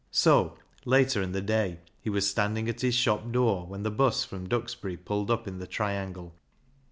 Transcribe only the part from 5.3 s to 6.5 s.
in the triangle.